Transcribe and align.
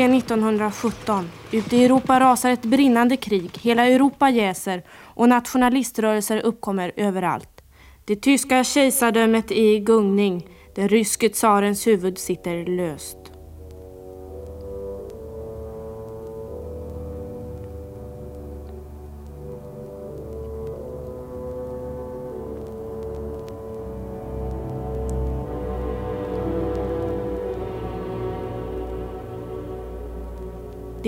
Är 0.00 0.14
1917. 0.14 1.30
Ute 1.52 1.76
i 1.76 1.84
Europa 1.84 2.20
rasar 2.20 2.50
ett 2.50 2.62
brinnande 2.62 3.16
krig, 3.16 3.50
hela 3.60 3.86
Europa 3.86 4.30
jäser 4.30 4.82
och 5.02 5.28
nationaliströrelser 5.28 6.38
uppkommer 6.38 6.92
överallt. 6.96 7.62
Det 8.04 8.16
tyska 8.16 8.64
kejsardömet 8.64 9.50
är 9.50 9.74
i 9.74 9.80
gungning, 9.80 10.46
den 10.74 10.88
ryske 10.88 11.28
tsarens 11.28 11.86
huvud 11.86 12.18
sitter 12.18 12.66
löst. 12.66 13.19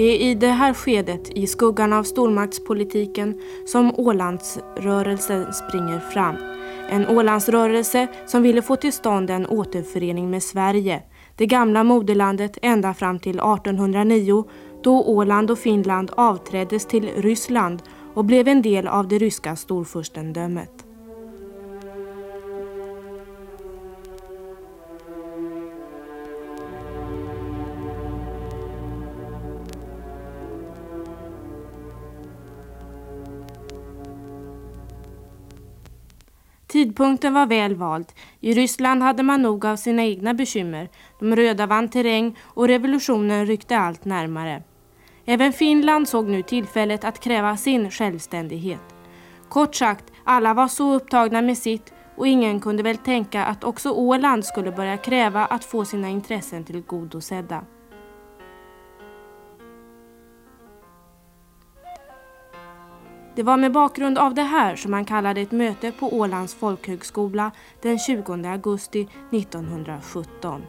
Det 0.03 0.09
är 0.09 0.31
i 0.31 0.35
det 0.35 0.49
här 0.49 0.75
skedet, 0.75 1.31
i 1.31 1.47
skuggan 1.47 1.93
av 1.93 2.03
stormaktspolitiken, 2.03 3.41
som 3.67 3.95
Ålandsrörelsen 3.99 5.53
springer 5.53 6.01
fram. 6.01 6.37
En 6.91 7.09
Ålandsrörelse 7.09 8.07
som 8.27 8.43
ville 8.43 8.63
få 8.63 8.77
till 8.77 8.93
stånd 8.93 9.31
en 9.31 9.47
återförening 9.47 10.31
med 10.31 10.43
Sverige, 10.43 11.03
det 11.37 11.47
gamla 11.47 11.85
moderlandet 11.85 12.59
ända 12.63 12.95
fram 12.95 13.19
till 13.19 13.39
1809 13.39 14.45
då 14.83 15.05
Åland 15.05 15.51
och 15.51 15.59
Finland 15.59 16.11
avträddes 16.17 16.87
till 16.87 17.09
Ryssland 17.17 17.83
och 18.15 18.25
blev 18.25 18.49
en 18.49 18.63
del 18.63 18.89
av 18.89 19.09
det 19.09 19.19
ryska 19.19 19.57
storfurstendömet. 19.57 20.92
Tidpunkten 37.03 37.35
var 37.35 37.47
väl 37.47 37.75
vald. 37.75 38.13
I 38.41 38.53
Ryssland 38.53 39.03
hade 39.03 39.23
man 39.23 39.43
nog 39.43 39.67
av 39.67 39.77
sina 39.77 40.03
egna 40.05 40.35
bekymmer. 40.35 40.89
De 41.21 41.37
röda 41.37 41.67
vann 41.67 41.89
terräng 41.89 42.39
och 42.43 42.69
revolutionen 42.69 43.47
ryckte 43.47 43.79
allt 43.79 44.05
närmare. 44.05 44.63
Även 45.27 45.53
Finland 45.53 46.09
såg 46.09 46.29
nu 46.29 46.43
tillfället 46.43 47.05
att 47.05 47.21
kräva 47.21 47.57
sin 47.57 47.91
självständighet. 47.91 48.81
Kort 49.49 49.75
sagt, 49.75 50.05
alla 50.25 50.55
var 50.55 50.69
så 50.69 50.95
upptagna 50.95 51.43
med 51.43 51.59
sitt 51.59 51.93
och 52.17 52.27
ingen 52.27 52.61
kunde 52.61 52.83
väl 52.83 52.97
tänka 52.97 53.45
att 53.45 53.65
också 53.65 53.91
Åland 53.91 54.45
skulle 54.45 54.73
börja 54.73 54.97
kräva 54.97 55.47
att 55.47 55.65
få 55.65 55.85
sina 55.85 56.09
intressen 56.09 56.65
tillgodosedda. 56.65 57.65
Det 63.35 63.43
var 63.43 63.57
med 63.57 63.73
bakgrund 63.73 64.19
av 64.19 64.35
det 64.35 64.43
här 64.43 64.77
som 64.77 64.91
man 64.91 65.05
kallade 65.05 65.41
ett 65.41 65.53
möte 65.53 65.93
på 65.93 66.19
Ålands 66.19 66.55
folkhögskola 66.55 67.51
den 67.83 67.99
20 67.99 68.49
augusti 68.49 69.09
1917. 69.31 70.63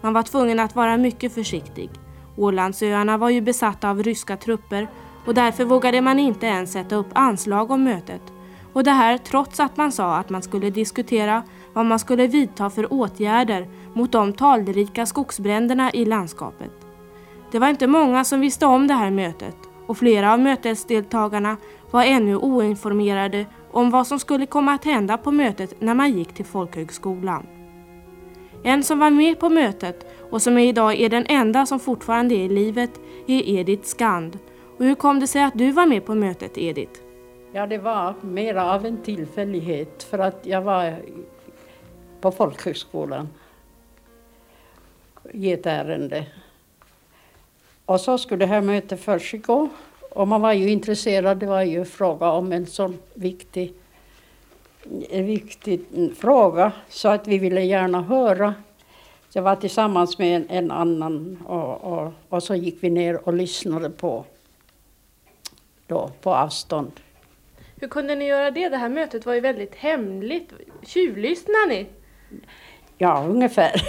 Man 0.00 0.12
var 0.12 0.22
tvungen 0.22 0.60
att 0.60 0.76
vara 0.76 0.96
mycket 0.96 1.34
försiktig. 1.34 1.90
Ålandsöarna 2.36 3.16
var 3.16 3.30
ju 3.30 3.40
besatta 3.40 3.90
av 3.90 4.02
ryska 4.02 4.36
trupper 4.36 4.88
och 5.26 5.34
därför 5.34 5.64
vågade 5.64 6.00
man 6.00 6.18
inte 6.18 6.46
ens 6.46 6.72
sätta 6.72 6.96
upp 6.96 7.08
anslag 7.12 7.70
om 7.70 7.84
mötet. 7.84 8.22
Och 8.72 8.84
det 8.84 8.90
här 8.90 9.18
trots 9.18 9.60
att 9.60 9.76
man 9.76 9.92
sa 9.92 10.16
att 10.16 10.30
man 10.30 10.42
skulle 10.42 10.70
diskutera 10.70 11.42
vad 11.72 11.86
man 11.86 11.98
skulle 11.98 12.26
vidta 12.26 12.70
för 12.70 12.92
åtgärder 12.92 13.68
mot 13.94 14.12
de 14.12 14.32
talrika 14.32 15.06
skogsbränderna 15.06 15.92
i 15.92 16.04
landskapet. 16.04 16.72
Det 17.52 17.58
var 17.58 17.68
inte 17.68 17.86
många 17.86 18.24
som 18.24 18.40
visste 18.40 18.66
om 18.66 18.86
det 18.86 18.94
här 18.94 19.10
mötet 19.10 19.56
och 19.86 19.98
flera 19.98 20.32
av 20.32 20.40
mötesdeltagarna 20.40 21.56
var 21.90 22.04
ännu 22.04 22.36
oinformerade 22.36 23.46
om 23.70 23.90
vad 23.90 24.06
som 24.06 24.18
skulle 24.18 24.46
komma 24.46 24.72
att 24.72 24.84
hända 24.84 25.18
på 25.18 25.30
mötet 25.30 25.80
när 25.80 25.94
man 25.94 26.12
gick 26.12 26.34
till 26.34 26.44
folkhögskolan. 26.44 27.46
En 28.62 28.82
som 28.82 28.98
var 28.98 29.10
med 29.10 29.40
på 29.40 29.48
mötet 29.48 30.06
och 30.30 30.42
som 30.42 30.58
idag 30.58 31.00
är 31.00 31.08
den 31.08 31.26
enda 31.28 31.66
som 31.66 31.80
fortfarande 31.80 32.34
är 32.34 32.44
i 32.44 32.48
livet 32.48 32.90
är 33.26 33.48
Edith 33.48 33.84
Skand. 33.84 34.38
Och 34.78 34.84
hur 34.84 34.94
kom 34.94 35.20
det 35.20 35.26
sig 35.26 35.42
att 35.42 35.58
du 35.58 35.72
var 35.72 35.86
med 35.86 36.04
på 36.04 36.14
mötet 36.14 36.58
Edith? 36.58 37.00
Ja, 37.52 37.66
det 37.66 37.78
var 37.78 38.14
mer 38.20 38.54
av 38.54 38.86
en 38.86 39.02
tillfällighet 39.02 40.02
för 40.02 40.18
att 40.18 40.46
jag 40.46 40.62
var 40.62 41.02
på 42.20 42.30
folkhögskolan 42.32 43.28
i 45.32 45.52
ett 45.52 45.66
ärende. 45.66 46.26
Och 47.86 48.00
så 48.00 48.18
skulle 48.18 48.44
det 48.44 48.46
här 48.46 48.60
mötet 48.60 49.00
försiggå 49.00 49.68
och 50.10 50.28
man 50.28 50.40
var 50.40 50.52
ju 50.52 50.70
intresserad, 50.70 51.38
det 51.38 51.46
var 51.46 51.62
ju 51.62 51.84
fråga 51.84 52.30
om 52.30 52.52
en 52.52 52.66
sån 52.66 52.98
viktig, 53.14 53.72
en 55.10 55.26
viktig 55.26 55.80
fråga 56.16 56.72
så 56.88 57.08
att 57.08 57.26
vi 57.26 57.38
ville 57.38 57.60
gärna 57.60 58.02
höra. 58.02 58.54
Jag 59.32 59.42
var 59.42 59.56
tillsammans 59.56 60.18
med 60.18 60.36
en, 60.36 60.50
en 60.50 60.70
annan 60.70 61.38
och, 61.46 61.84
och, 61.84 62.12
och, 62.28 62.42
så 62.42 62.54
gick 62.54 62.76
vi 62.80 62.90
ner 62.90 63.28
och 63.28 63.34
lyssnade 63.34 63.90
på, 63.90 64.24
då, 65.86 66.10
på 66.20 66.34
avstånd. 66.34 66.92
Hur 67.76 67.88
kunde 67.88 68.14
ni 68.14 68.26
göra 68.26 68.50
det? 68.50 68.68
Det 68.68 68.76
här 68.76 68.88
mötet 68.88 69.26
var 69.26 69.34
ju 69.34 69.40
väldigt 69.40 69.74
hemligt. 69.74 70.52
Tjuvlyssnade 70.82 71.66
ni? 71.68 71.86
Ja, 72.98 73.24
ungefär. 73.28 73.82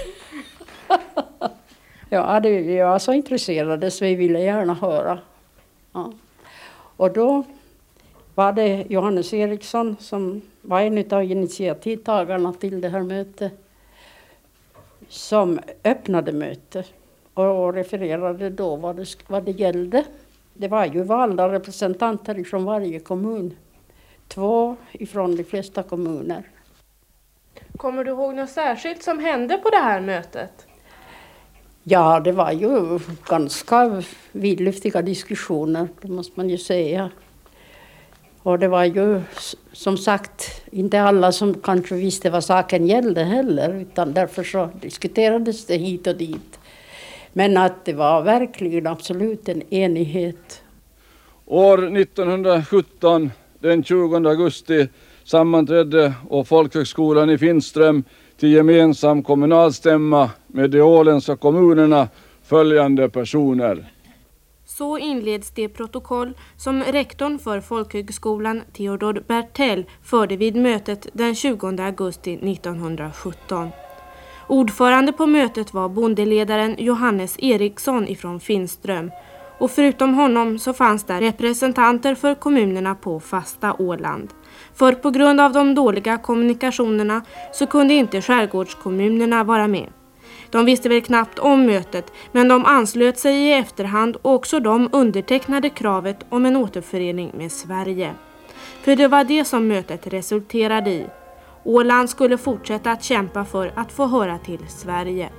ja, 2.09 2.39
det, 2.39 2.49
jag 2.49 2.89
var 2.89 2.99
så 2.99 3.13
intresserade 3.13 3.91
så 3.91 4.05
vi 4.05 4.15
ville 4.15 4.39
gärna 4.39 4.73
höra. 4.73 5.19
Ja. 5.91 6.11
Och 6.97 7.13
då 7.13 7.43
var 8.35 8.53
det 8.53 8.85
Johannes 8.89 9.33
Eriksson 9.33 9.95
som 9.99 10.41
var 10.61 10.81
en 10.81 11.13
av 11.13 11.23
initiativtagarna 11.23 12.53
till 12.53 12.81
det 12.81 12.89
här 12.89 13.03
mötet 13.03 13.53
som 15.07 15.59
öppnade 15.83 16.31
mötet 16.31 16.93
och 17.33 17.73
refererade 17.73 18.49
då 18.49 18.75
vad 18.75 18.95
det, 18.95 19.05
vad 19.27 19.43
det 19.43 19.51
gällde. 19.51 20.03
Det 20.53 20.67
var 20.67 20.85
ju 20.85 21.03
valda 21.03 21.51
representanter 21.51 22.43
från 22.43 22.65
varje 22.65 22.99
kommun. 22.99 23.57
Två 24.27 24.75
ifrån 24.91 25.35
de 25.35 25.43
flesta 25.43 25.83
kommuner. 25.83 26.49
Kommer 27.77 28.03
du 28.03 28.11
ihåg 28.11 28.35
något 28.35 28.49
särskilt 28.49 29.03
som 29.03 29.19
hände 29.19 29.57
på 29.57 29.69
det 29.69 29.77
här 29.77 30.01
mötet? 30.01 30.67
Ja, 31.87 32.19
det 32.19 32.31
var 32.31 32.51
ju 32.51 32.99
ganska 33.27 34.03
vidlyftiga 34.31 35.01
diskussioner, 35.01 35.87
det 36.01 36.07
måste 36.07 36.31
man 36.35 36.49
ju 36.49 36.57
säga. 36.57 37.09
Och 38.43 38.59
det 38.59 38.67
var 38.67 38.83
ju 38.83 39.21
som 39.71 39.97
sagt 39.97 40.61
inte 40.71 41.01
alla 41.01 41.31
som 41.31 41.53
kanske 41.53 41.95
visste 41.95 42.29
vad 42.29 42.43
saken 42.43 42.87
gällde 42.87 43.23
heller, 43.23 43.73
utan 43.73 44.13
därför 44.13 44.43
så 44.43 44.69
diskuterades 44.81 45.65
det 45.65 45.77
hit 45.77 46.07
och 46.07 46.15
dit. 46.15 46.59
Men 47.33 47.57
att 47.57 47.85
det 47.85 47.93
var 47.93 48.21
verkligen 48.21 48.87
absolut 48.87 49.49
en 49.49 49.73
enighet. 49.73 50.61
År 51.45 51.97
1917, 51.97 53.31
den 53.59 53.83
20 53.83 54.15
augusti, 54.15 54.87
sammanträdde 55.23 56.13
och 56.29 56.47
Folkhögskolan 56.47 57.29
i 57.29 57.37
Finström 57.37 58.03
till 58.37 58.51
gemensam 58.51 59.23
kommunalstämma 59.23 60.29
med 60.47 60.71
de 60.71 60.81
åländska 60.81 61.35
kommunerna 61.35 62.07
följande 62.43 63.09
personer. 63.09 63.91
Så 64.65 64.97
inleds 64.97 65.51
det 65.51 65.69
protokoll 65.69 66.33
som 66.57 66.83
rektorn 66.83 67.39
för 67.39 67.61
folkhögskolan 67.61 68.61
Theodor 68.73 69.23
Bertell 69.27 69.85
förde 70.03 70.37
vid 70.37 70.55
mötet 70.55 71.07
den 71.13 71.35
20 71.35 71.67
augusti 71.67 72.33
1917. 72.33 73.69
Ordförande 74.47 75.13
på 75.13 75.25
mötet 75.25 75.73
var 75.73 75.89
bondeledaren 75.89 76.75
Johannes 76.79 77.35
Eriksson 77.39 78.07
ifrån 78.07 78.39
Finström 78.39 79.11
och 79.57 79.71
förutom 79.71 80.13
honom 80.13 80.59
så 80.59 80.73
fanns 80.73 81.03
där 81.03 81.21
representanter 81.21 82.15
för 82.15 82.35
kommunerna 82.35 82.95
på 82.95 83.19
fasta 83.19 83.75
Åland. 83.79 84.29
För 84.73 84.93
på 84.93 85.09
grund 85.09 85.41
av 85.41 85.53
de 85.53 85.75
dåliga 85.75 86.17
kommunikationerna 86.17 87.21
så 87.53 87.67
kunde 87.67 87.93
inte 87.93 88.21
skärgårdskommunerna 88.21 89.43
vara 89.43 89.67
med. 89.67 89.89
De 90.49 90.65
visste 90.65 90.89
väl 90.89 91.01
knappt 91.01 91.39
om 91.39 91.65
mötet 91.65 92.11
men 92.31 92.47
de 92.47 92.65
anslöt 92.65 93.17
sig 93.17 93.35
i 93.35 93.53
efterhand 93.53 94.17
och 94.21 94.33
också 94.33 94.59
de 94.59 94.89
undertecknade 94.91 95.69
kravet 95.69 96.25
om 96.29 96.45
en 96.45 96.55
återförening 96.55 97.31
med 97.37 97.51
Sverige. 97.51 98.13
För 98.81 98.95
det 98.95 99.07
var 99.07 99.23
det 99.23 99.45
som 99.45 99.67
mötet 99.67 100.07
resulterade 100.07 100.89
i. 100.89 101.05
Åland 101.63 102.09
skulle 102.09 102.37
fortsätta 102.37 102.91
att 102.91 103.03
kämpa 103.03 103.45
för 103.45 103.71
att 103.75 103.91
få 103.91 104.05
höra 104.05 104.37
till 104.37 104.67
Sverige. 104.67 105.29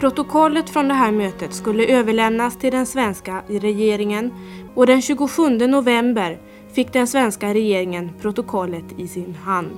Protokollet 0.00 0.70
från 0.70 0.88
det 0.88 0.94
här 0.94 1.12
mötet 1.12 1.54
skulle 1.54 1.86
överlämnas 1.86 2.56
till 2.56 2.72
den 2.72 2.86
svenska 2.86 3.42
regeringen 3.48 4.32
och 4.74 4.86
den 4.86 5.02
27 5.02 5.48
november 5.48 6.38
fick 6.72 6.92
den 6.92 7.06
svenska 7.06 7.54
regeringen 7.54 8.10
protokollet 8.20 8.84
i 8.96 9.08
sin 9.08 9.34
hand. 9.34 9.76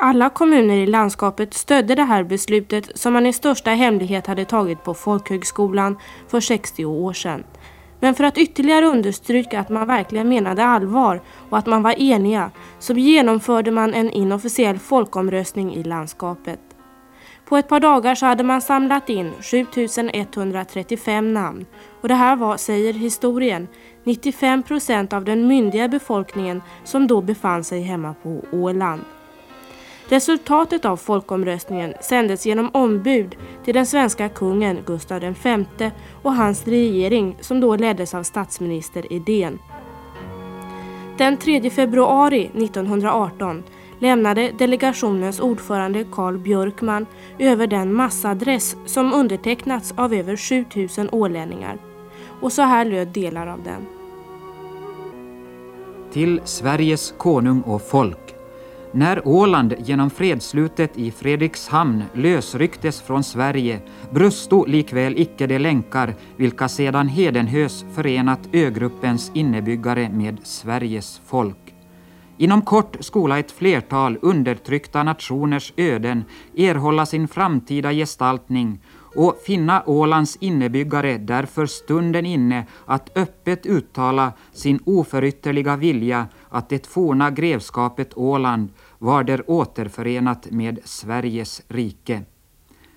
Alla 0.00 0.30
kommuner 0.30 0.76
i 0.76 0.86
landskapet 0.86 1.54
stödde 1.54 1.94
det 1.94 2.02
här 2.02 2.24
beslutet 2.24 2.98
som 2.98 3.12
man 3.12 3.26
i 3.26 3.32
största 3.32 3.70
hemlighet 3.70 4.26
hade 4.26 4.44
tagit 4.44 4.84
på 4.84 4.94
folkhögskolan 4.94 5.98
för 6.28 6.40
60 6.40 6.84
år 6.84 7.12
sedan. 7.12 7.44
Men 8.00 8.14
för 8.14 8.24
att 8.24 8.38
ytterligare 8.38 8.86
understryka 8.86 9.60
att 9.60 9.68
man 9.68 9.86
verkligen 9.86 10.28
menade 10.28 10.64
allvar 10.64 11.22
och 11.50 11.58
att 11.58 11.66
man 11.66 11.82
var 11.82 12.00
eniga 12.00 12.50
så 12.78 12.92
genomförde 12.92 13.70
man 13.70 13.94
en 13.94 14.10
inofficiell 14.10 14.78
folkomröstning 14.78 15.74
i 15.74 15.82
landskapet. 15.82 16.60
På 17.44 17.56
ett 17.56 17.68
par 17.68 17.80
dagar 17.80 18.14
så 18.14 18.26
hade 18.26 18.42
man 18.42 18.62
samlat 18.62 19.08
in 19.08 19.32
7135 19.40 21.34
namn 21.34 21.66
och 22.00 22.08
det 22.08 22.14
här 22.14 22.36
var, 22.36 22.56
säger 22.56 22.92
historien, 22.92 23.68
95 24.04 24.62
procent 24.62 25.12
av 25.12 25.24
den 25.24 25.46
myndiga 25.46 25.88
befolkningen 25.88 26.62
som 26.84 27.06
då 27.06 27.20
befann 27.20 27.64
sig 27.64 27.82
hemma 27.82 28.14
på 28.22 28.44
Åland. 28.52 29.02
Resultatet 30.10 30.84
av 30.84 30.96
folkomröstningen 30.96 31.94
sändes 32.00 32.46
genom 32.46 32.70
ombud 32.72 33.36
till 33.64 33.74
den 33.74 33.86
svenska 33.86 34.28
kungen 34.28 34.78
Gustav 34.86 35.20
V 35.20 35.90
och 36.22 36.34
hans 36.34 36.66
regering 36.66 37.36
som 37.40 37.60
då 37.60 37.76
leddes 37.76 38.14
av 38.14 38.22
statsminister 38.22 39.12
Edén. 39.12 39.58
Den 41.18 41.36
3 41.36 41.70
februari 41.70 42.44
1918 42.44 43.62
lämnade 43.98 44.50
delegationens 44.58 45.40
ordförande 45.40 46.04
Carl 46.12 46.38
Björkman 46.38 47.06
över 47.38 47.66
den 47.66 47.94
massadress 47.94 48.76
som 48.86 49.12
undertecknats 49.12 49.94
av 49.96 50.14
över 50.14 50.36
7000 50.36 51.08
ålänningar. 51.12 51.78
Och 52.40 52.52
så 52.52 52.62
här 52.62 52.84
löd 52.84 53.08
delar 53.08 53.46
av 53.46 53.62
den. 53.62 53.86
Till 56.12 56.40
Sveriges 56.44 57.14
konung 57.18 57.60
och 57.60 57.82
folk. 57.82 58.39
När 58.92 59.28
Åland 59.28 59.74
genom 59.78 60.10
fredsslutet 60.10 60.98
i 60.98 61.10
Fredrikshamn 61.10 62.04
lösrycktes 62.14 63.00
från 63.00 63.24
Sverige 63.24 63.80
brusto 64.10 64.64
likväl 64.64 65.18
icke 65.18 65.46
de 65.46 65.58
länkar 65.58 66.14
vilka 66.36 66.68
sedan 66.68 67.08
hedenhös 67.08 67.84
förenat 67.94 68.40
ögruppens 68.52 69.30
innebyggare 69.34 70.08
med 70.08 70.38
Sveriges 70.42 71.20
folk. 71.26 71.74
Inom 72.36 72.62
kort 72.62 72.96
skola 73.00 73.38
ett 73.38 73.50
flertal 73.50 74.18
undertryckta 74.22 75.02
nationers 75.02 75.72
öden 75.76 76.24
erhålla 76.56 77.06
sin 77.06 77.28
framtida 77.28 77.92
gestaltning 77.92 78.80
och 79.14 79.38
finna 79.44 79.82
Ålands 79.86 80.36
innebyggare 80.36 81.18
därför 81.18 81.66
stunden 81.66 82.26
inne 82.26 82.66
att 82.86 83.18
öppet 83.18 83.66
uttala 83.66 84.32
sin 84.52 84.80
oförytterliga 84.84 85.76
vilja 85.76 86.28
att 86.48 86.68
det 86.68 86.86
forna 86.86 87.30
grevskapet 87.30 88.16
Åland 88.16 88.68
var 88.98 89.24
där 89.24 89.50
återförenat 89.50 90.50
med 90.50 90.78
Sveriges 90.84 91.62
rike. 91.68 92.22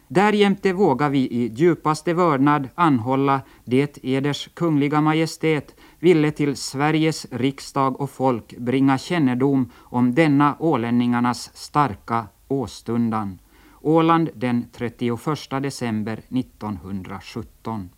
Därjämte 0.08 0.74
vågar 0.74 1.10
vi 1.10 1.20
i 1.20 1.52
djupaste 1.56 2.14
vördnad 2.14 2.70
anhålla 2.76 3.42
det 3.66 4.00
eders 4.04 4.50
kungliga 4.54 5.02
majestät 5.02 5.76
ville 6.00 6.32
till 6.32 6.56
Sveriges 6.56 7.28
riksdag 7.32 8.02
och 8.02 8.10
folk 8.10 8.58
bringa 8.58 8.98
kännedom 8.98 9.72
om 9.78 10.16
denna 10.16 10.56
ålänningarnas 10.60 11.52
starka 11.54 12.28
åstundan. 12.48 13.40
Åland 13.86 14.30
den 14.34 14.66
31 14.72 15.20
december 15.62 16.14
1917. 16.30 17.90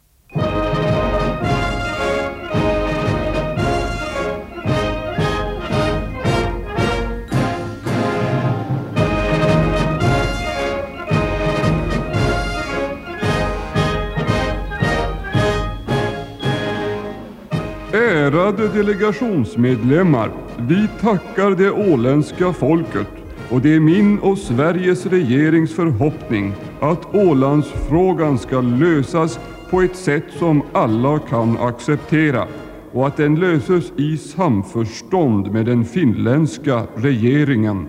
Ärade 17.94 18.68
delegationsmedlemmar, 18.68 20.32
vi 20.58 20.88
tackar 21.02 21.52
det 21.52 21.72
åländska 21.72 22.54
folket 22.54 23.25
och 23.50 23.62
det 23.62 23.76
är 23.76 23.80
min 23.80 24.20
och 24.20 24.38
Sveriges 24.38 25.06
regerings 25.06 25.76
förhoppning 25.76 26.54
att 26.80 27.16
Ålandsfrågan 27.16 28.40
ska 28.40 28.62
lösas 28.62 29.40
på 29.70 29.82
ett 29.82 29.96
sätt 29.96 30.26
som 30.40 30.62
alla 30.74 31.20
kan 31.20 31.58
acceptera 31.58 32.48
och 32.92 33.08
att 33.08 33.18
den 33.18 33.36
löses 33.36 33.92
i 33.98 34.18
samförstånd 34.18 35.52
med 35.52 35.66
den 35.66 35.86
finländska 35.86 36.84
regeringen. 36.96 37.88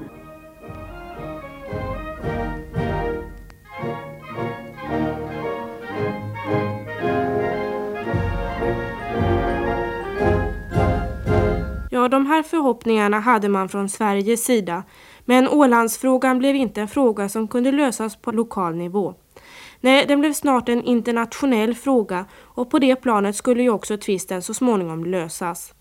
Ja, 11.90 12.08
de 12.08 12.26
här 12.26 12.42
förhoppningarna 12.42 13.20
hade 13.20 13.48
man 13.48 13.68
från 13.68 13.88
Sveriges 13.88 14.44
sida, 14.44 14.82
men 15.26 15.48
Ålandsfrågan 15.48 16.38
blev 16.38 16.56
inte 16.56 16.80
en 16.80 16.88
fråga 16.88 17.28
som 17.28 17.48
kunde 17.48 17.72
lösas 17.72 18.16
på 18.16 18.32
lokal 18.32 18.74
nivå. 18.74 19.14
Nej, 19.80 20.04
den 20.08 20.20
blev 20.20 20.32
snart 20.32 20.68
en 20.68 20.84
internationell 20.84 21.74
fråga 21.74 22.24
och 22.34 22.70
på 22.70 22.78
det 22.78 22.96
planet 22.96 23.36
skulle 23.36 23.62
ju 23.62 23.70
också 23.70 23.96
tvisten 23.96 24.42
så 24.42 24.54
småningom 24.54 25.04
lösas. 25.04 25.74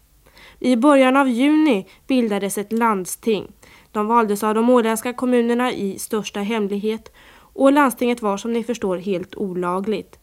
I 0.60 0.76
början 0.76 1.18
av 1.18 1.30
juni 1.30 1.88
bildades 2.08 2.58
ett 2.58 2.72
landsting. 2.72 3.52
De 3.92 4.08
valdes 4.08 4.44
av 4.44 4.56
de 4.56 4.70
åländska 4.70 5.14
kommunerna 5.14 5.72
i 5.72 6.00
största 6.00 6.40
hemlighet 6.40 7.12
och 7.38 7.72
landstinget 7.72 8.22
var 8.22 8.38
som 8.38 8.54
ni 8.54 8.64
förstår 8.64 8.98
helt 8.98 9.36
olagligt. 9.36 10.20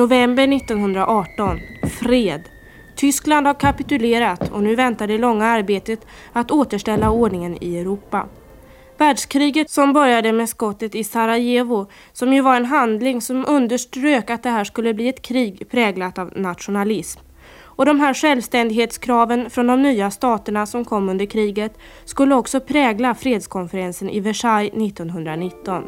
November 0.00 0.48
1918. 0.52 1.60
Fred. 2.00 2.42
Tyskland 2.96 3.46
har 3.46 3.54
kapitulerat 3.54 4.50
och 4.52 4.62
nu 4.62 4.74
väntar 4.74 5.06
det 5.06 5.18
långa 5.18 5.46
arbetet 5.46 6.06
att 6.32 6.50
återställa 6.50 7.10
ordningen 7.10 7.58
i 7.60 7.78
Europa. 7.78 8.26
Världskriget 8.98 9.70
som 9.70 9.92
började 9.92 10.32
med 10.32 10.48
skottet 10.48 10.94
i 10.94 11.04
Sarajevo, 11.04 11.86
som 12.12 12.32
ju 12.32 12.40
var 12.40 12.56
en 12.56 12.64
handling 12.64 13.20
som 13.20 13.44
underströk 13.48 14.30
att 14.30 14.42
det 14.42 14.50
här 14.50 14.64
skulle 14.64 14.94
bli 14.94 15.08
ett 15.08 15.22
krig 15.22 15.70
präglat 15.70 16.18
av 16.18 16.32
nationalism. 16.36 17.20
Och 17.60 17.86
de 17.86 18.00
här 18.00 18.14
självständighetskraven 18.14 19.50
från 19.50 19.66
de 19.66 19.82
nya 19.82 20.10
staterna 20.10 20.66
som 20.66 20.84
kom 20.84 21.08
under 21.08 21.26
kriget 21.26 21.78
skulle 22.04 22.34
också 22.34 22.60
prägla 22.60 23.14
fredskonferensen 23.14 24.10
i 24.10 24.20
Versailles 24.20 24.72
1919. 24.72 25.84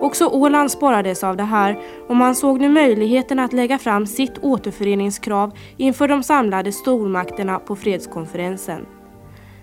Också 0.00 0.26
Åland 0.26 0.70
sparades 0.70 1.24
av 1.24 1.36
det 1.36 1.42
här 1.42 1.78
och 2.08 2.16
man 2.16 2.34
såg 2.34 2.60
nu 2.60 2.68
möjligheten 2.68 3.38
att 3.38 3.52
lägga 3.52 3.78
fram 3.78 4.06
sitt 4.06 4.38
återföreningskrav 4.38 5.58
inför 5.76 6.08
de 6.08 6.22
samlade 6.22 6.72
stormakterna 6.72 7.58
på 7.58 7.76
fredskonferensen. 7.76 8.86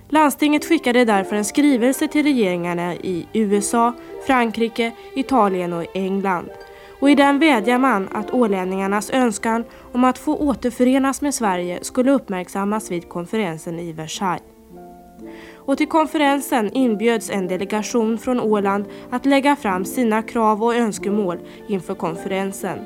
Landstinget 0.09 0.65
skickade 0.65 1.05
därför 1.05 1.35
en 1.35 1.45
skrivelse 1.45 2.07
till 2.07 2.23
regeringarna 2.23 2.95
i 2.95 3.27
USA, 3.33 3.93
Frankrike, 4.27 4.91
Italien 5.15 5.73
och 5.73 5.85
England. 5.93 6.49
Och 6.99 7.09
i 7.09 7.15
den 7.15 7.39
vädjar 7.39 7.77
man 7.77 8.09
att 8.11 8.33
ålänningarnas 8.33 9.09
önskan 9.09 9.63
om 9.91 10.03
att 10.03 10.17
få 10.17 10.35
återförenas 10.35 11.21
med 11.21 11.33
Sverige 11.33 11.79
skulle 11.81 12.11
uppmärksammas 12.11 12.91
vid 12.91 13.09
konferensen 13.09 13.79
i 13.79 13.91
Versailles 13.91 14.43
och 15.65 15.77
till 15.77 15.87
konferensen 15.87 16.73
inbjöds 16.73 17.29
en 17.29 17.47
delegation 17.47 18.17
från 18.17 18.39
Åland 18.39 18.85
att 19.09 19.25
lägga 19.25 19.55
fram 19.55 19.85
sina 19.85 20.21
krav 20.21 20.63
och 20.63 20.75
önskemål 20.75 21.37
inför 21.67 21.95
konferensen. 21.95 22.79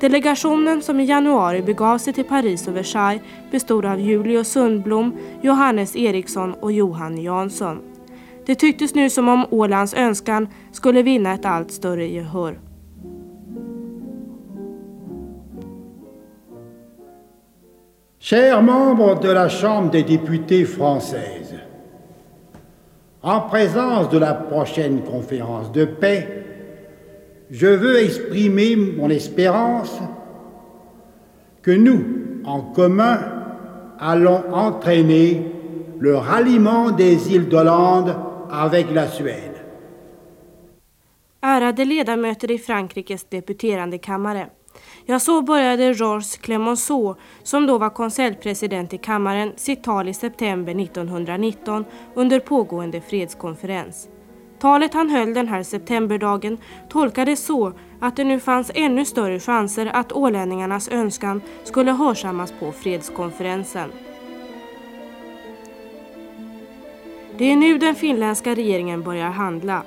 Delegationen 0.00 0.82
som 0.82 1.00
i 1.00 1.04
januari 1.04 1.62
begav 1.62 1.98
sig 1.98 2.12
till 2.12 2.24
Paris 2.24 2.68
och 2.68 2.76
Versailles 2.76 3.22
bestod 3.50 3.84
av 3.84 4.00
Julius 4.00 4.48
Sundblom, 4.48 5.16
Johannes 5.42 5.96
Eriksson 5.96 6.54
och 6.54 6.72
Johan 6.72 7.22
Jansson. 7.22 7.80
Det 8.46 8.54
tycktes 8.54 8.94
nu 8.94 9.10
som 9.10 9.28
om 9.28 9.46
Ålands 9.50 9.94
önskan 9.94 10.48
skulle 10.72 11.02
vinna 11.02 11.34
ett 11.34 11.44
allt 11.44 11.70
större 11.70 12.06
gehör. 12.06 12.58
Chers 18.24 18.62
membres 18.62 19.20
de 19.20 19.34
la 19.34 19.48
Chambre 19.50 19.92
des 19.92 20.02
députés 20.02 20.64
française, 20.64 21.43
en 23.24 23.40
présence 23.40 24.10
de 24.10 24.18
la 24.18 24.34
prochaine 24.34 25.02
conférence 25.02 25.72
de 25.72 25.86
paix, 25.86 26.44
je 27.50 27.66
veux 27.66 27.98
exprimer 27.98 28.76
mon 28.76 29.08
espérance 29.08 29.98
que 31.62 31.70
nous, 31.70 32.04
en 32.44 32.60
commun, 32.60 33.18
allons 33.98 34.44
entraîner 34.52 35.50
le 35.98 36.16
ralliement 36.16 36.90
des 36.90 37.32
îles 37.34 37.48
d'Hollande 37.48 38.14
avec 38.50 38.92
la 38.92 39.08
Suède. 39.08 39.52
Ärade 41.42 41.84
ledamöter 41.84 42.50
i 42.50 42.58
Frankrikes 42.58 43.26
deputerande 43.30 43.98
kammare. 44.00 44.50
Ja, 45.06 45.18
så 45.18 45.42
började 45.42 45.92
Georges 45.92 46.36
Clemenceau, 46.36 47.14
som 47.42 47.66
då 47.66 47.78
var 47.78 47.90
konseljpresident 47.90 48.92
i 48.92 48.98
kammaren, 48.98 49.52
sitt 49.56 49.84
tal 49.84 50.08
i 50.08 50.14
september 50.14 50.80
1919 50.82 51.84
under 52.14 52.40
pågående 52.40 53.00
fredskonferens. 53.00 54.08
Talet 54.58 54.94
han 54.94 55.10
höll 55.10 55.34
den 55.34 55.48
här 55.48 55.62
septemberdagen 55.62 56.58
tolkades 56.88 57.44
så 57.44 57.72
att 58.00 58.16
det 58.16 58.24
nu 58.24 58.40
fanns 58.40 58.70
ännu 58.74 59.04
större 59.04 59.40
chanser 59.40 59.86
att 59.86 60.12
ålänningarnas 60.12 60.88
önskan 60.88 61.40
skulle 61.64 61.92
hörsammas 61.92 62.52
på 62.60 62.72
fredskonferensen. 62.72 63.92
Det 67.38 67.52
är 67.52 67.56
nu 67.56 67.78
den 67.78 67.94
finländska 67.94 68.54
regeringen 68.54 69.02
börjar 69.02 69.30
handla. 69.30 69.82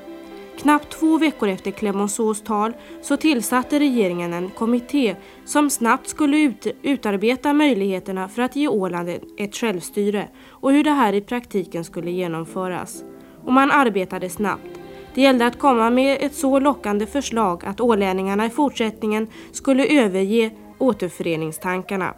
Knappt 0.57 0.89
två 0.89 1.17
veckor 1.17 1.49
efter 1.49 1.71
Clemenceaus 1.71 2.41
tal 2.41 2.73
så 3.01 3.17
tillsatte 3.17 3.79
regeringen 3.79 4.33
en 4.33 4.49
kommitté 4.49 5.15
som 5.45 5.69
snabbt 5.69 6.07
skulle 6.07 6.37
ut, 6.37 6.67
utarbeta 6.81 7.53
möjligheterna 7.53 8.27
för 8.27 8.41
att 8.41 8.55
ge 8.55 8.67
Åland 8.67 9.09
ett 9.37 9.55
självstyre 9.55 10.27
och 10.49 10.71
hur 10.71 10.83
det 10.83 10.91
här 10.91 11.13
i 11.13 11.21
praktiken 11.21 11.83
skulle 11.83 12.11
genomföras. 12.11 13.03
Och 13.45 13.53
man 13.53 13.71
arbetade 13.71 14.29
snabbt. 14.29 14.79
Det 15.13 15.21
gällde 15.21 15.45
att 15.45 15.59
komma 15.59 15.89
med 15.89 16.17
ett 16.21 16.35
så 16.35 16.59
lockande 16.59 17.05
förslag 17.05 17.65
att 17.65 17.81
ålänningarna 17.81 18.45
i 18.45 18.49
fortsättningen 18.49 19.27
skulle 19.51 20.03
överge 20.03 20.51
återföreningstankarna. 20.77 22.13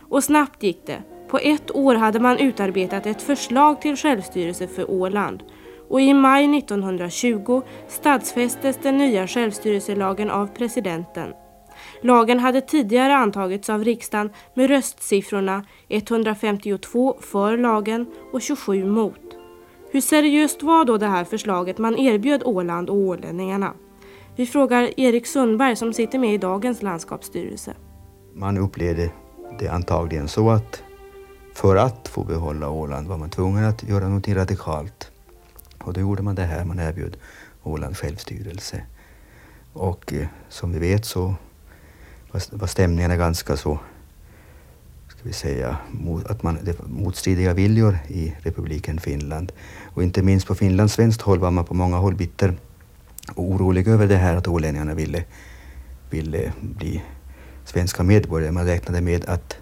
Och 0.00 0.24
snabbt 0.24 0.62
gick 0.62 0.86
det. 0.86 1.02
På 1.28 1.38
ett 1.38 1.76
år 1.76 1.94
hade 1.94 2.20
man 2.20 2.38
utarbetat 2.38 3.06
ett 3.06 3.22
förslag 3.22 3.80
till 3.80 3.96
självstyrelse 3.96 4.68
för 4.68 4.90
Åland 4.90 5.42
och 5.92 6.00
i 6.00 6.14
maj 6.14 6.58
1920 6.58 7.62
stadsfästes 7.88 8.78
den 8.82 8.98
nya 8.98 9.26
självstyrelselagen 9.26 10.30
av 10.30 10.46
presidenten. 10.46 11.32
Lagen 12.02 12.38
hade 12.38 12.60
tidigare 12.60 13.16
antagits 13.16 13.70
av 13.70 13.84
riksdagen 13.84 14.30
med 14.54 14.70
röstsiffrorna 14.70 15.64
152 15.88 17.16
för 17.20 17.56
lagen 17.56 18.06
och 18.32 18.42
27 18.42 18.84
mot. 18.84 19.20
Hur 19.90 20.00
seriöst 20.00 20.62
var 20.62 20.84
då 20.84 20.96
det 20.96 21.06
här 21.06 21.24
förslaget 21.24 21.78
man 21.78 21.98
erbjöd 21.98 22.42
Åland 22.44 22.90
och 22.90 22.96
ålänningarna? 22.96 23.72
Vi 24.36 24.46
frågar 24.46 25.00
Erik 25.00 25.26
Sundberg 25.26 25.76
som 25.76 25.92
sitter 25.92 26.18
med 26.18 26.34
i 26.34 26.38
dagens 26.38 26.82
landskapsstyrelse. 26.82 27.74
Man 28.34 28.58
upplevde 28.58 29.10
det 29.58 29.68
antagligen 29.68 30.28
så 30.28 30.50
att 30.50 30.82
för 31.54 31.76
att 31.76 32.08
få 32.08 32.24
behålla 32.24 32.70
Åland 32.70 33.08
var 33.08 33.18
man 33.18 33.30
tvungen 33.30 33.64
att 33.64 33.82
göra 33.82 34.08
något 34.08 34.28
radikalt. 34.28 35.11
Och 35.84 35.92
då 35.92 36.00
gjorde 36.00 36.22
man 36.22 36.34
det 36.34 36.44
här, 36.44 36.64
man 36.64 36.78
erbjöd 36.78 37.16
Åland 37.62 37.96
självstyrelse. 37.96 38.82
Och 39.72 40.12
eh, 40.12 40.26
som 40.48 40.72
vi 40.72 40.78
vet 40.78 41.04
så 41.04 41.34
var 42.50 42.66
stämningarna 42.66 43.16
ganska 43.16 43.56
så, 43.56 43.78
ska 45.08 45.18
vi 45.22 45.32
säga, 45.32 45.76
mot, 45.90 46.26
att 46.26 46.42
man, 46.42 46.58
det 46.62 46.86
motstridiga 46.86 47.54
viljor 47.54 47.98
i 48.08 48.34
republiken 48.42 49.00
Finland. 49.00 49.52
Och 49.84 50.02
inte 50.02 50.22
minst 50.22 50.46
på 50.46 50.54
finlandssvenskt 50.54 51.22
håll 51.22 51.38
var 51.38 51.50
man 51.50 51.64
på 51.64 51.74
många 51.74 51.96
håll 51.96 52.14
bitter 52.14 52.54
och 53.34 53.44
orolig 53.44 53.88
över 53.88 54.06
det 54.06 54.16
här 54.16 54.36
att 54.36 54.48
ålänningarna 54.48 54.94
ville, 54.94 55.24
ville 56.10 56.52
bli 56.60 57.02
svenska 57.64 58.02
medborgare. 58.02 58.52
Man 58.52 58.66
räknade 58.66 59.00
med 59.00 59.24
att 59.24 59.56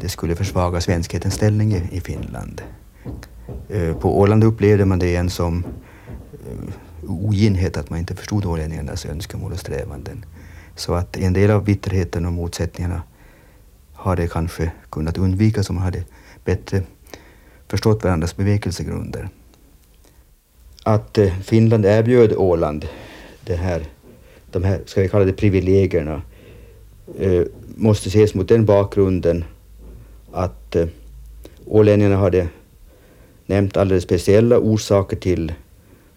det 0.00 0.08
skulle 0.08 0.36
försvaga 0.36 0.80
svenskhetens 0.80 1.34
ställning 1.34 1.72
i, 1.72 1.88
i 1.92 2.00
Finland. 2.00 2.62
Eh, 3.68 3.96
på 3.96 4.20
Åland 4.20 4.44
upplevde 4.44 4.84
man 4.84 4.98
det 4.98 5.06
igen 5.06 5.30
som 5.30 5.64
eh, 6.32 7.10
oginhet 7.10 7.76
att 7.76 7.90
man 7.90 7.98
inte 7.98 8.14
förstod 8.14 8.46
ålänningarnas 8.46 9.06
önskemål 9.06 9.52
och 9.52 9.58
strävanden. 9.58 10.24
Så 10.76 10.94
att 10.94 11.16
en 11.16 11.32
del 11.32 11.50
av 11.50 11.64
bitterheten 11.64 12.26
och 12.26 12.32
motsättningarna 12.32 13.02
hade 13.92 14.28
kanske 14.28 14.72
kunnat 14.90 15.18
undvikas 15.18 15.70
om 15.70 15.76
man 15.76 15.84
hade 15.84 16.04
bättre 16.44 16.82
förstått 17.68 18.04
varandras 18.04 18.36
bevekelsegrunder. 18.36 19.28
Att 20.84 21.18
eh, 21.18 21.32
Finland 21.42 21.86
erbjöd 21.86 22.32
Åland 22.32 22.88
det 23.44 23.56
här, 23.56 23.82
de 24.50 24.64
här, 24.64 24.80
ska 24.86 25.00
vi 25.00 25.08
kalla 25.08 25.24
det 25.24 25.32
privilegierna, 25.32 26.22
måste 27.76 28.08
ses 28.08 28.34
mot 28.34 28.48
den 28.48 28.64
bakgrunden 28.64 29.44
att 30.32 30.76
ålänningarna 31.66 32.16
hade 32.16 32.48
nämnt 33.52 33.76
alldeles 33.76 34.04
speciella 34.04 34.58
orsaker 34.58 35.16
till 35.16 35.52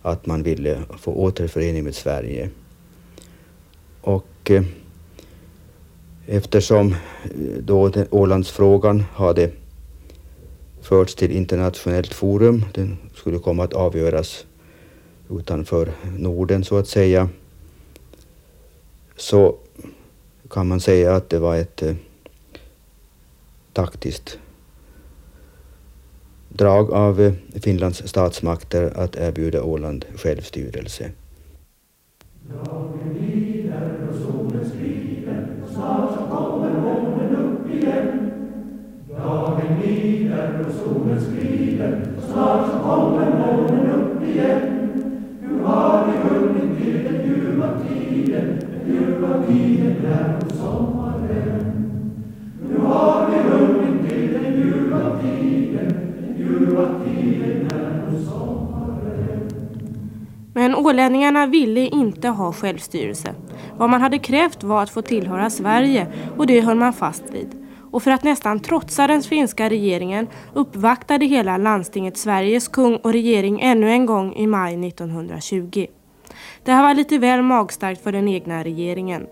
att 0.01 0.25
man 0.25 0.43
ville 0.43 0.81
få 0.99 1.11
återförening 1.13 1.83
med 1.83 1.95
Sverige. 1.95 2.49
Och 4.01 4.51
eh, 4.51 4.63
eftersom 6.25 6.91
eh, 6.91 6.97
då 7.59 7.89
den, 7.89 8.07
Ålandsfrågan 8.09 9.03
hade 9.13 9.51
förts 10.81 11.15
till 11.15 11.31
internationellt 11.31 12.13
forum, 12.13 12.65
den 12.73 12.97
skulle 13.15 13.39
komma 13.39 13.63
att 13.63 13.73
avgöras 13.73 14.45
utanför 15.29 15.91
Norden 16.17 16.63
så 16.63 16.77
att 16.77 16.87
säga, 16.87 17.29
så 19.15 19.55
kan 20.49 20.67
man 20.67 20.79
säga 20.79 21.15
att 21.15 21.29
det 21.29 21.39
var 21.39 21.55
ett 21.55 21.81
eh, 21.81 21.95
taktiskt 23.73 24.39
drag 26.57 26.91
av 26.91 27.21
eh, 27.21 27.33
Finlands 27.61 28.07
statsmakter 28.07 28.93
att 28.95 29.15
erbjuda 29.15 29.63
Åland 29.63 30.05
självstyrelse. 30.15 31.11
Ålänningarna 60.85 61.45
ville 61.45 61.81
inte 61.81 62.27
ha 62.27 62.53
självstyrelse. 62.53 63.35
Vad 63.77 63.89
man 63.89 64.01
hade 64.01 64.19
krävt 64.19 64.63
var 64.63 64.83
att 64.83 64.89
få 64.89 65.01
tillhöra 65.01 65.49
Sverige 65.49 66.07
och 66.37 66.47
det 66.47 66.61
höll 66.61 66.77
man 66.77 66.93
fast 66.93 67.23
vid. 67.31 67.65
Och 67.91 68.03
för 68.03 68.11
att 68.11 68.23
nästan 68.23 68.59
trotsa 68.59 69.07
den 69.07 69.21
finska 69.21 69.69
regeringen 69.69 70.27
uppvaktade 70.53 71.25
hela 71.25 71.57
landstinget 71.57 72.17
Sveriges 72.17 72.67
kung 72.67 72.95
och 72.95 73.11
regering 73.11 73.61
ännu 73.61 73.91
en 73.91 74.05
gång 74.05 74.35
i 74.35 74.47
maj 74.47 74.87
1920. 74.87 75.87
Det 76.63 76.71
här 76.71 76.83
var 76.83 76.93
lite 76.93 77.17
väl 77.17 77.41
magstarkt 77.41 78.03
för 78.03 78.11
den 78.11 78.27
egna 78.27 78.63
regeringen. 78.63 79.27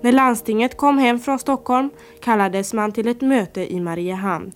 När 0.00 0.12
landstinget 0.12 0.76
kom 0.76 0.98
hem 0.98 1.18
från 1.18 1.38
Stockholm 1.38 1.90
kallades 2.20 2.74
man 2.74 2.92
till 2.92 3.08
ett 3.08 3.20
möte 3.20 3.72
i 3.72 3.80
Mariehamn. 3.80 4.52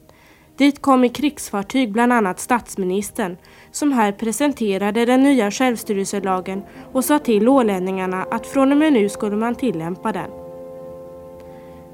Dit 0.58 0.82
kom 0.82 1.04
i 1.04 1.08
krigsfartyg 1.08 1.92
bland 1.92 2.12
annat 2.12 2.40
statsministern 2.40 3.36
som 3.70 3.92
här 3.92 4.12
presenterade 4.12 5.04
den 5.04 5.22
nya 5.22 5.50
självstyrelselagen 5.50 6.62
och 6.92 7.04
sa 7.04 7.18
till 7.18 7.48
ålänningarna 7.48 8.26
att 8.30 8.46
från 8.46 8.72
och 8.72 8.78
med 8.78 8.92
nu 8.92 9.08
skulle 9.08 9.36
man 9.36 9.54
tillämpa 9.54 10.12
den. 10.12 10.30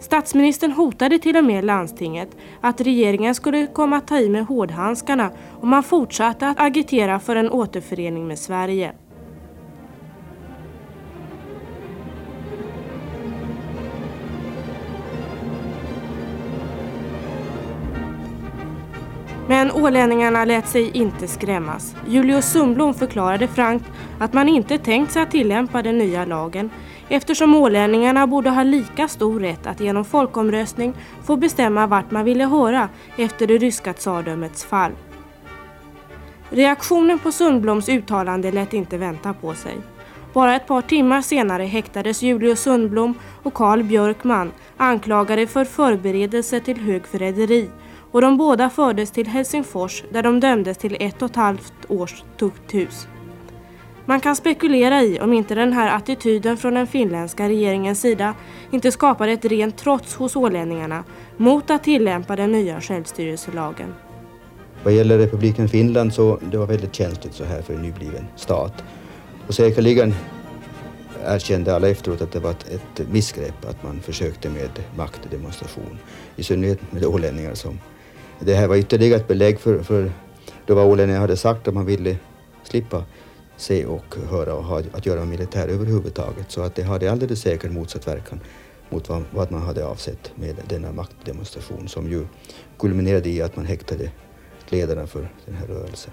Statsministern 0.00 0.72
hotade 0.72 1.18
till 1.18 1.36
och 1.36 1.44
med 1.44 1.64
landstinget 1.64 2.28
att 2.60 2.80
regeringen 2.80 3.34
skulle 3.34 3.66
komma 3.66 3.96
att 3.96 4.08
ta 4.08 4.18
i 4.18 4.28
med 4.28 4.46
hårdhandskarna 4.46 5.30
om 5.60 5.68
man 5.68 5.82
fortsatte 5.82 6.48
att 6.48 6.60
agitera 6.60 7.20
för 7.20 7.36
en 7.36 7.50
återförening 7.50 8.26
med 8.26 8.38
Sverige. 8.38 8.92
Men 19.48 19.72
ålänningarna 19.72 20.44
lät 20.44 20.68
sig 20.68 20.90
inte 20.90 21.28
skrämmas. 21.28 21.96
Julius 22.08 22.52
Sundblom 22.52 22.94
förklarade 22.94 23.48
frankt 23.48 23.84
att 24.18 24.32
man 24.32 24.48
inte 24.48 24.78
tänkt 24.78 25.12
sig 25.12 25.22
att 25.22 25.30
tillämpa 25.30 25.82
den 25.82 25.98
nya 25.98 26.24
lagen 26.24 26.70
eftersom 27.08 27.54
ålänningarna 27.54 28.26
borde 28.26 28.50
ha 28.50 28.62
lika 28.62 29.08
stor 29.08 29.40
rätt 29.40 29.66
att 29.66 29.80
genom 29.80 30.04
folkomröstning 30.04 30.94
få 31.24 31.36
bestämma 31.36 31.86
vart 31.86 32.10
man 32.10 32.24
ville 32.24 32.44
höra 32.44 32.88
efter 33.16 33.46
det 33.46 33.58
ryska 33.58 33.92
tsardömets 33.92 34.64
fall. 34.64 34.92
Reaktionen 36.50 37.18
på 37.18 37.32
Sundbloms 37.32 37.88
uttalande 37.88 38.52
lät 38.52 38.74
inte 38.74 38.98
vänta 38.98 39.32
på 39.32 39.54
sig. 39.54 39.93
Bara 40.34 40.56
ett 40.56 40.66
par 40.66 40.82
timmar 40.82 41.22
senare 41.22 41.62
häktades 41.62 42.22
Julius 42.22 42.60
Sundblom 42.60 43.14
och 43.42 43.54
Carl 43.54 43.82
Björkman 43.82 44.52
anklagade 44.76 45.46
för 45.46 45.64
förberedelse 45.64 46.60
till 46.60 46.80
högförräderi 46.80 47.70
och 48.10 48.20
de 48.20 48.36
båda 48.36 48.70
fördes 48.70 49.10
till 49.10 49.26
Helsingfors 49.26 50.04
där 50.12 50.22
de 50.22 50.40
dömdes 50.40 50.78
till 50.78 50.96
ett 51.00 51.22
och 51.22 51.30
ett 51.30 51.36
halvt 51.36 51.72
års 51.88 52.24
tukthus. 52.38 53.06
Man 54.04 54.20
kan 54.20 54.36
spekulera 54.36 55.02
i 55.02 55.20
om 55.20 55.32
inte 55.32 55.54
den 55.54 55.72
här 55.72 55.96
attityden 55.96 56.56
från 56.56 56.74
den 56.74 56.86
finländska 56.86 57.48
regeringens 57.48 58.00
sida 58.00 58.34
inte 58.70 58.92
skapade 58.92 59.32
ett 59.32 59.44
rent 59.44 59.76
trots 59.76 60.14
hos 60.14 60.36
ålänningarna 60.36 61.04
mot 61.36 61.70
att 61.70 61.84
tillämpa 61.84 62.36
den 62.36 62.52
nya 62.52 62.80
självstyrelselagen. 62.80 63.94
Vad 64.84 64.92
gäller 64.92 65.18
republiken 65.18 65.68
Finland 65.68 66.14
så 66.14 66.38
det 66.50 66.58
var 66.58 66.66
väldigt 66.66 66.94
känsligt 66.94 67.34
så 67.34 67.44
här 67.44 67.62
för 67.62 67.74
en 67.74 67.82
nybliven 67.82 68.26
stat. 68.36 68.84
Och 69.46 69.54
säkerligen 69.54 70.14
erkände 71.24 71.74
alla 71.74 71.88
efteråt 71.88 72.20
att 72.20 72.32
det 72.32 72.40
var 72.40 72.50
ett, 72.50 72.68
ett 72.98 73.08
missgrepp 73.08 73.64
att 73.64 73.82
man 73.82 74.00
försökte 74.00 74.48
med 74.48 74.70
maktdemonstration. 74.96 75.98
I 76.36 76.42
synnerhet 76.42 76.92
med 76.92 77.04
ålänningar 77.04 77.54
som... 77.54 77.80
Det 78.40 78.54
här 78.54 78.68
var 78.68 78.76
ytterligare 78.76 79.20
ett 79.20 79.28
belägg 79.28 79.60
för, 79.60 79.82
för 79.82 80.12
då 80.66 80.74
vad 80.74 80.86
ålänningar 80.86 81.20
hade 81.20 81.36
sagt 81.36 81.68
att 81.68 81.74
man 81.74 81.86
ville 81.86 82.16
slippa 82.62 83.04
se 83.56 83.86
och 83.86 84.16
höra 84.30 84.54
och 84.54 84.64
ha 84.64 84.82
att 84.92 85.06
göra 85.06 85.20
med 85.20 85.28
militär 85.28 85.68
överhuvudtaget. 85.68 86.50
Så 86.50 86.62
att 86.62 86.74
det 86.74 86.82
hade 86.82 87.12
alldeles 87.12 87.40
säkert 87.40 87.72
motsatt 87.72 88.08
verkan 88.08 88.40
mot 88.90 89.08
vad, 89.08 89.22
vad 89.30 89.52
man 89.52 89.62
hade 89.62 89.86
avsett 89.86 90.32
med 90.36 90.56
denna 90.68 90.92
maktdemonstration 90.92 91.88
som 91.88 92.10
ju 92.10 92.26
kulminerade 92.78 93.28
i 93.28 93.42
att 93.42 93.56
man 93.56 93.66
häktade 93.66 94.10
ledarna 94.68 95.06
för 95.06 95.28
den 95.46 95.54
här 95.54 95.66
rörelsen. 95.66 96.12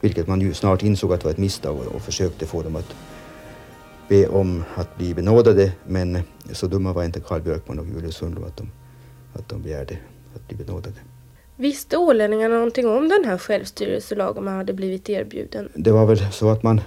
Vilket 0.00 0.26
man 0.26 0.40
ju 0.40 0.54
snart 0.54 0.82
insåg 0.82 1.12
att 1.12 1.24
var 1.24 1.30
ett 1.30 1.38
misstag 1.38 1.76
och, 1.76 1.94
och 1.94 2.02
försökte 2.02 2.46
få 2.46 2.62
dem 2.62 2.76
att 2.76 2.94
be 4.08 4.28
om 4.28 4.64
att 4.74 4.96
bli 4.96 5.14
benådade. 5.14 5.72
Men 5.86 6.18
så 6.52 6.66
dumma 6.66 6.92
var 6.92 7.04
inte 7.04 7.20
Karl 7.20 7.40
Björkman 7.40 7.78
och 7.78 7.86
Julius 7.86 8.16
Sundblom 8.16 8.44
att 8.44 8.56
de, 8.56 8.70
att 9.32 9.48
de 9.48 9.62
begärde 9.62 9.98
att 10.34 10.48
bli 10.48 10.56
benådade. 10.56 10.96
Visste 11.56 11.96
ålänningarna 11.96 12.54
någonting 12.54 12.88
om 12.88 13.08
den 13.08 13.24
här 13.24 13.38
självstyrelselagen 13.38 14.44
man 14.44 14.54
hade 14.54 14.72
blivit 14.72 15.08
erbjuden? 15.08 15.68
Det 15.74 15.92
var 15.92 16.06
väl 16.06 16.32
så 16.32 16.48
att 16.48 16.62
man, 16.62 16.80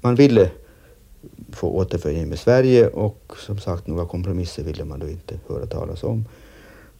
man 0.00 0.14
ville 0.14 0.50
få 1.52 1.68
återförening 1.68 2.28
med 2.28 2.38
Sverige 2.38 2.88
och 2.88 3.34
som 3.38 3.58
sagt 3.58 3.86
några 3.86 4.06
kompromisser 4.06 4.62
ville 4.62 4.84
man 4.84 5.00
då 5.00 5.08
inte 5.08 5.40
höra 5.48 5.66
talas 5.66 6.02
om. 6.02 6.24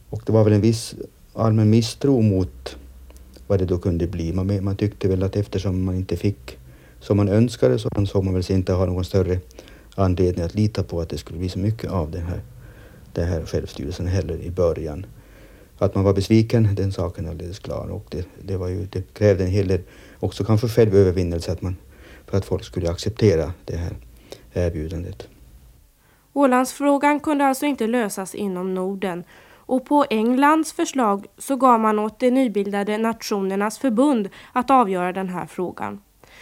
Och 0.09 0.21
det 0.25 0.31
var 0.31 0.43
väl 0.43 0.53
en 0.53 0.61
viss 0.61 0.95
allmän 1.33 1.69
misstro 1.69 2.21
mot 2.21 2.77
vad 3.51 3.59
det 3.59 3.65
då 3.65 3.77
kunde 3.77 4.07
bli. 4.07 4.33
Man, 4.33 4.63
man 4.63 4.75
tyckte 4.75 5.07
väl 5.07 5.23
att 5.23 5.35
eftersom 5.35 5.83
man 5.83 5.95
inte 5.95 6.17
fick 6.17 6.57
som 6.99 7.17
man 7.17 7.29
önskade 7.29 7.79
så 7.79 7.89
ansåg 7.95 8.23
man 8.23 8.33
väl 8.33 8.43
sig 8.43 8.55
inte 8.55 8.73
ha 8.73 8.85
någon 8.85 9.05
större 9.05 9.39
anledning 9.95 10.45
att 10.45 10.55
lita 10.55 10.83
på 10.83 11.01
att 11.01 11.09
det 11.09 11.17
skulle 11.17 11.39
bli 11.39 11.49
så 11.49 11.59
mycket 11.59 11.91
av 11.91 12.11
den 12.11 12.21
här, 12.21 12.41
den 13.13 13.27
här 13.27 13.45
självstyrelsen 13.45 14.07
heller 14.07 14.41
i 14.41 14.51
början. 14.51 15.05
Att 15.77 15.95
man 15.95 16.03
var 16.03 16.13
besviken, 16.13 16.75
den 16.75 16.91
saken 16.91 17.25
är 17.25 17.29
alldeles 17.29 17.59
klar 17.59 17.87
och 17.91 18.05
det, 18.09 18.25
det, 18.43 18.57
var 18.57 18.67
ju, 18.67 18.85
det 18.85 19.13
krävde 19.13 19.43
en 19.43 19.51
hel 19.51 19.67
del 19.67 19.81
också 20.19 20.43
kanske 20.43 20.67
självövervinnelse 20.67 21.51
att 21.51 21.61
man, 21.61 21.75
för 22.27 22.37
att 22.37 22.45
folk 22.45 22.63
skulle 22.63 22.89
acceptera 22.89 23.53
det 23.65 23.75
här 23.75 23.93
erbjudandet. 24.53 25.27
Ålandsfrågan 26.33 27.19
kunde 27.19 27.45
alltså 27.45 27.65
inte 27.65 27.87
lösas 27.87 28.35
inom 28.35 28.73
Norden 28.73 29.23
och 29.71 29.85
på 29.85 30.05
Englands 30.09 30.73
förslag 30.73 31.25
så 31.37 31.55
gav 31.55 31.79
man 31.79 31.99
åt 31.99 32.19
det 32.19 32.31
nybildade 32.31 32.97
Nationernas 32.97 33.79
förbund 33.79 34.29
att 34.53 34.69
avgöra 34.69 35.13
den 35.13 35.29
här 35.29 35.45
frågan. 35.45 36.01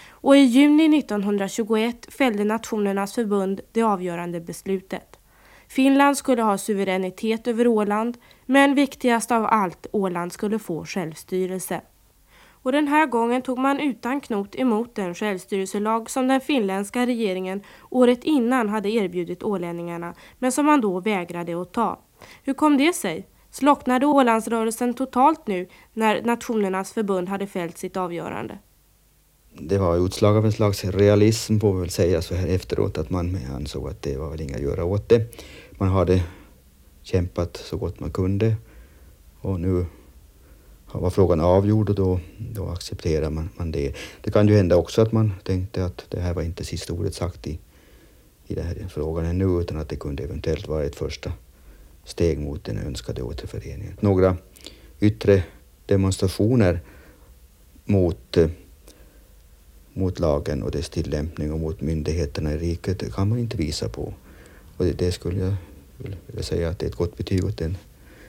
Och 0.10 0.38
i 0.38 0.40
juni 0.40 1.00
1921 1.00 2.14
fällde 2.14 2.44
Nationernas 2.44 3.16
förbund 3.16 3.62
det 3.72 3.84
avgörande 3.84 4.42
beslutet. 4.42 5.20
Finland 5.68 6.18
skulle 6.18 6.42
ha 6.42 6.58
suveränitet 6.58 7.48
över 7.48 7.68
Åland, 7.68 8.18
men 8.46 8.76
viktigast 8.76 9.32
av 9.32 9.46
allt, 9.46 9.88
Åland 9.92 10.34
skulle 10.34 10.60
få 10.60 10.86
självstyrelse. 10.86 11.82
Och 12.62 12.72
den 12.72 12.88
här 12.88 13.06
gången 13.06 13.42
tog 13.42 13.58
man 13.58 13.80
utan 13.80 14.22
knot 14.22 14.56
emot 14.56 14.96
den 14.96 15.16
självstyrelselag 15.16 16.10
som 16.10 16.28
den 16.28 16.42
finländska 16.42 17.06
regeringen 17.06 17.62
året 17.90 18.24
innan 18.24 18.70
hade 18.70 18.90
erbjudit 18.90 19.44
ålänningarna, 19.44 20.14
men 20.40 20.52
som 20.52 20.66
man 20.66 20.82
då 20.82 21.00
vägrade 21.00 21.62
att 21.62 21.72
ta. 21.74 22.00
Hur 22.44 22.54
kom 22.54 22.78
det 22.78 22.94
sig? 22.94 23.28
Slocknade 23.52 24.06
Ålandsrörelsen 24.06 24.94
totalt 24.94 25.48
nu 25.48 25.68
när 25.94 26.22
Nationernas 26.22 26.94
förbund 26.94 27.30
hade 27.30 27.48
fällt 27.48 27.78
sitt 27.78 27.98
avgörande? 27.98 28.58
Det 29.54 29.78
var 29.78 30.06
utslag 30.06 30.38
av 30.38 30.46
en 30.46 30.52
slags 30.52 30.86
realism 30.86 31.60
får 31.60 31.74
vi 31.74 31.80
väl 31.80 31.90
säga 31.90 32.22
så 32.22 32.36
här 32.36 32.48
efteråt 32.48 32.98
att 32.98 33.10
man 33.10 33.38
ansåg 33.56 33.90
att 33.90 34.02
det 34.02 34.18
var 34.18 34.30
väl 34.30 34.42
inga 34.42 34.56
att 34.56 34.62
göra 34.62 34.84
åt 34.84 35.10
det. 35.10 35.42
Man 35.72 35.90
hade 35.90 36.24
kämpat 37.02 37.58
så 37.58 37.78
gott 37.78 38.00
man 38.00 38.12
kunde 38.12 38.56
och 39.42 39.60
nu 39.60 39.86
var 40.92 41.10
frågan 41.10 41.40
avgjord 41.40 41.90
och 41.90 41.96
då, 41.96 42.20
då 42.38 42.70
accepterar 42.70 43.30
man, 43.30 43.50
man 43.58 43.72
det. 43.72 43.96
Det 44.22 44.32
kan 44.32 44.48
ju 44.48 44.56
hända 44.56 44.76
också 44.76 45.02
att 45.02 45.12
man 45.12 45.34
tänkte 45.44 45.86
att 45.86 46.06
det 46.10 46.20
här 46.20 46.34
var 46.34 46.42
inte 46.42 46.64
sista 46.64 46.94
ordet 46.94 47.14
sagt 47.14 47.48
i, 47.48 47.60
i 48.48 48.56
den 48.56 48.66
här 48.66 48.88
frågan 48.90 49.26
ännu 49.26 49.62
utan 49.62 49.78
att 49.78 49.90
det 49.90 49.96
kunde 49.96 50.24
eventuellt 50.24 50.68
vara 50.68 50.84
ett 50.84 50.96
första 50.96 51.32
steg 52.10 52.40
mot 52.40 52.64
den 52.64 52.78
önskade 52.78 53.22
återföreningen. 53.22 53.98
Några 54.00 54.38
yttre 55.00 55.44
demonstrationer 55.86 56.80
mot, 57.86 58.38
eh, 58.38 58.50
mot 59.94 60.20
lagen 60.20 60.64
och 60.64 60.72
dess 60.72 60.90
tillämpning 60.90 61.54
och 61.54 61.60
mot 61.60 61.82
myndigheterna 61.82 62.54
i 62.54 62.58
riket 62.58 63.14
kan 63.14 63.30
man 63.30 63.40
inte 63.40 63.58
visa 63.58 63.90
på. 63.90 64.14
Och 64.78 64.86
det, 64.86 64.92
det 64.92 65.12
skulle 65.12 65.40
jag 65.40 65.54
vilja 66.28 66.44
säga 66.44 66.70
att 66.70 66.80
det 66.80 66.86
är 66.86 66.90
ett 66.90 66.96
gott 66.96 67.18
betyg 67.18 67.46
åt 67.46 67.58
den 67.58 67.78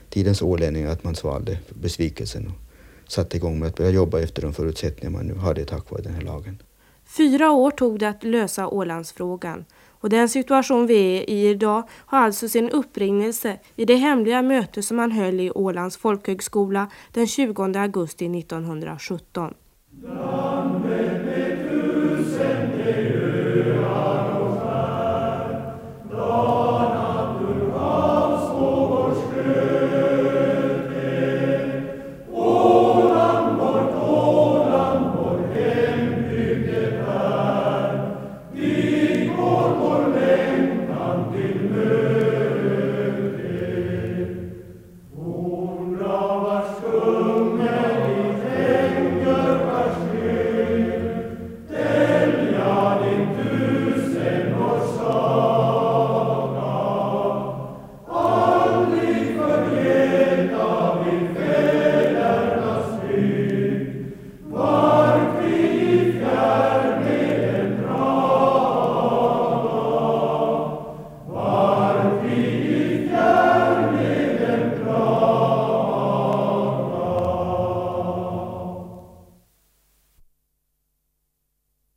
tidens 0.09 0.41
ålänningar 0.41 0.89
att 0.89 1.03
man 1.03 1.15
svalde 1.15 1.59
besvikelsen 1.69 2.47
och 2.47 3.11
satte 3.11 3.37
igång 3.37 3.59
med 3.59 3.69
att 3.69 3.75
börja 3.75 3.91
jobba 3.91 4.19
efter 4.19 4.41
de 4.41 4.53
förutsättningar 4.53 5.09
man 5.09 5.25
nu 5.25 5.35
hade 5.35 5.65
tack 5.65 5.91
vare 5.91 6.01
den 6.01 6.13
här 6.13 6.21
lagen. 6.21 6.61
Fyra 7.05 7.51
år 7.51 7.71
tog 7.71 7.99
det 7.99 8.09
att 8.09 8.23
lösa 8.23 8.67
Ålandsfrågan 8.67 9.65
och 10.01 10.09
den 10.09 10.29
situation 10.29 10.87
vi 10.87 11.17
är 11.17 11.29
i 11.29 11.49
idag 11.49 11.89
har 12.05 12.19
alltså 12.19 12.47
sin 12.47 12.69
upprinnelse 12.69 13.59
i 13.75 13.85
det 13.85 13.95
hemliga 13.95 14.41
möte 14.41 14.83
som 14.83 14.97
man 14.97 15.11
höll 15.11 15.39
i 15.39 15.51
Ålands 15.51 15.97
folkhögskola 15.97 16.87
den 17.11 17.27
20 17.27 17.63
augusti 17.63 18.39
1917. 18.39 19.53